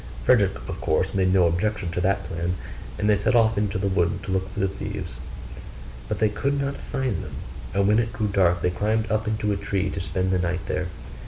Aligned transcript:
Frederick 0.25 0.55
of 0.67 0.81
course 0.81 1.13
made 1.13 1.31
no 1.31 1.45
objection 1.45 1.91
to 1.91 2.01
that 2.01 2.23
plan, 2.23 2.55
and 2.97 3.07
they 3.07 3.15
set 3.15 3.35
off 3.35 3.55
into 3.55 3.77
the 3.77 3.87
wood 3.87 4.23
to 4.23 4.31
look 4.31 4.49
for 4.51 4.59
the 4.59 4.67
thieves; 4.67 5.11
but 6.07 6.17
they 6.17 6.27
could 6.27 6.59
not 6.59 6.75
find 6.75 7.23
them: 7.23 7.35
and 7.75 7.87
when 7.87 7.99
it 7.99 8.11
grew 8.11 8.25
dark, 8.27 8.63
they 8.63 8.71
climbed 8.71 9.11
up 9.11 9.27
into 9.27 9.51
a 9.51 9.55
tree 9.55 9.91
to 9.91 10.01
spend 10.01 10.31
the 10.31 10.39
night 10.39 10.65
there. 10.65 10.87